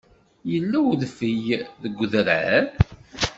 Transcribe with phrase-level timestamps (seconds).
[0.51, 1.45] Yella udfel
[1.81, 2.63] deg udrar?